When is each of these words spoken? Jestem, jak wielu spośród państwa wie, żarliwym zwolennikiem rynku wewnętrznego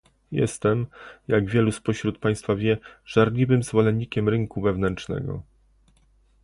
Jestem, 0.31 0.87
jak 1.27 1.49
wielu 1.49 1.71
spośród 1.71 2.17
państwa 2.19 2.55
wie, 2.55 2.77
żarliwym 3.05 3.63
zwolennikiem 3.63 4.29
rynku 4.29 4.61
wewnętrznego 4.61 5.41